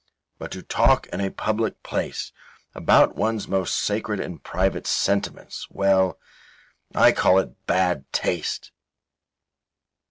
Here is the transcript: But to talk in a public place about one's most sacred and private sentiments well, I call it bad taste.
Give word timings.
But 0.39 0.49
to 0.53 0.63
talk 0.63 1.05
in 1.13 1.21
a 1.21 1.29
public 1.29 1.83
place 1.83 2.31
about 2.73 3.15
one's 3.15 3.47
most 3.47 3.75
sacred 3.75 4.19
and 4.19 4.41
private 4.43 4.87
sentiments 4.87 5.67
well, 5.69 6.19
I 6.95 7.11
call 7.11 7.37
it 7.37 7.67
bad 7.67 8.11
taste. 8.11 8.71